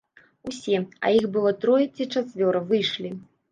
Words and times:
Усе, 0.51 0.79
а 1.05 1.11
іх 1.17 1.27
было 1.37 1.53
трое 1.67 1.85
ці 1.95 2.09
чацвёра, 2.17 2.65
выйшлі. 2.75 3.15